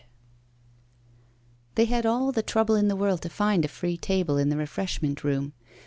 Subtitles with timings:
[1.75, 4.57] They had all the trouble in the world to find a free table in the
[4.57, 5.53] refreshment room.